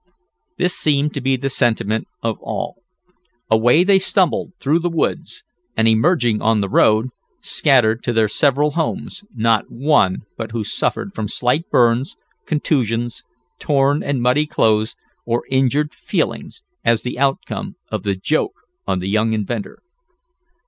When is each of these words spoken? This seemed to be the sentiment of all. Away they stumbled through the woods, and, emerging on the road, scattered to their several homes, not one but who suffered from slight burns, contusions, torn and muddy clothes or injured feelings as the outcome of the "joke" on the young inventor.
This 0.57 0.75
seemed 0.75 1.13
to 1.13 1.21
be 1.21 1.35
the 1.35 1.47
sentiment 1.51 2.07
of 2.23 2.39
all. 2.41 2.77
Away 3.51 3.83
they 3.83 3.99
stumbled 3.99 4.51
through 4.59 4.79
the 4.79 4.89
woods, 4.89 5.43
and, 5.77 5.87
emerging 5.87 6.41
on 6.41 6.59
the 6.59 6.69
road, 6.69 7.09
scattered 7.39 8.01
to 8.05 8.11
their 8.11 8.27
several 8.27 8.71
homes, 8.71 9.23
not 9.35 9.69
one 9.69 10.23
but 10.37 10.53
who 10.53 10.63
suffered 10.63 11.13
from 11.13 11.27
slight 11.27 11.69
burns, 11.69 12.15
contusions, 12.47 13.21
torn 13.59 14.01
and 14.01 14.23
muddy 14.23 14.47
clothes 14.47 14.95
or 15.23 15.43
injured 15.51 15.93
feelings 15.93 16.63
as 16.83 17.03
the 17.03 17.19
outcome 17.19 17.75
of 17.91 18.01
the 18.01 18.15
"joke" 18.15 18.61
on 18.87 18.97
the 19.01 19.07
young 19.07 19.33
inventor. 19.33 19.83